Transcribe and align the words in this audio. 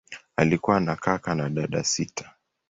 Alikuwa 0.35 0.79
na 0.79 0.95
kaka 0.95 1.35
na 1.35 1.49
dada 1.49 1.83
sita. 1.83 2.33